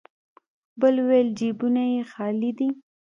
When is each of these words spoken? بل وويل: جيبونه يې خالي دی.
بل 0.79 0.95
وويل: 1.05 1.27
جيبونه 1.39 1.83
يې 1.93 2.01
خالي 2.11 2.51
دی. 2.57 2.69